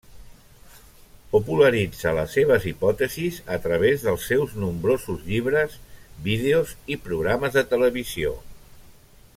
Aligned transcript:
Popularitza 1.33 2.13
les 2.19 2.31
seves 2.37 2.65
hipòtesis 2.71 3.37
a 3.57 3.59
través 3.67 4.05
dels 4.07 4.25
seus 4.31 4.55
nombrosos 4.63 5.21
llibres, 5.29 5.77
vídeos 6.29 6.73
i 6.95 6.99
programes 7.09 7.59
de 7.61 7.67
televisió. 7.75 8.33